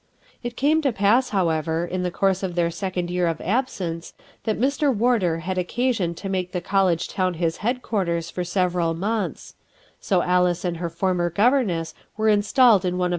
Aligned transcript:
It 0.41 0.57
came 0.57 0.81
to 0.81 0.91
pass, 0.91 1.29
however, 1.29 1.85
in 1.85 2.01
the 2.01 2.09
course 2.09 2.41
of 2.41 2.55
their 2.55 2.71
second 2.71 3.11
year 3.11 3.27
of 3.27 3.39
absence 3.39 4.15
that 4.45 4.59
Mr. 4.59 4.91
Warder 4.91 5.41
had 5.41 5.59
occasion 5.59 6.15
to 6.15 6.27
make 6.27 6.53
the 6.53 6.59
college 6.59 7.07
town 7.07 7.35
his 7.35 7.57
headquarters 7.57 8.31
for 8.31 8.43
several 8.43 8.95
mouths; 8.95 9.53
so 9.99 10.23
Alice 10.23 10.65
and 10.65 10.77
her 10.77 10.89
former 10.89 11.29
governess 11.29 11.93
were 12.17 12.29
installed 12.29 12.83
in 12.83 12.93
one 12.97 12.97
of 12.97 12.99
THE 12.99 13.03
OLD 13.03 13.09
CAT! 13.09 13.09